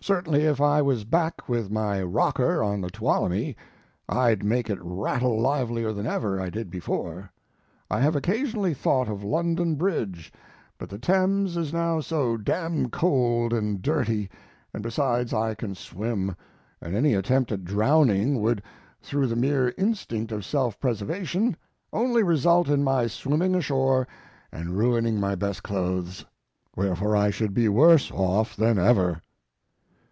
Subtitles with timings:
[0.00, 3.54] Certainly, if I was back with my rocker on the Tuolumne,
[4.06, 7.32] I'd make it rattle livelier than ever I did before.
[7.90, 10.30] I have occasionally thought of London Bridge,
[10.76, 14.28] but the Thames is now so d d cold and dirty,
[14.74, 16.36] and besides I can swim,
[16.82, 18.62] and any attempt at drowning would,
[19.00, 21.56] through the mere instinct of self preservation,
[21.94, 24.06] only result in my swimming ashore
[24.52, 26.26] and ruining my best clothes;
[26.76, 29.22] wherefore I should be worse off than ever.